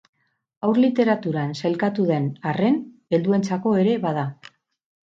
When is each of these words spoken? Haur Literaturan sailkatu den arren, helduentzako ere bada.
Haur 0.67 0.79
Literaturan 0.83 1.53
sailkatu 1.63 2.09
den 2.13 2.27
arren, 2.53 2.81
helduentzako 3.17 3.79
ere 3.85 3.97
bada. 4.09 4.27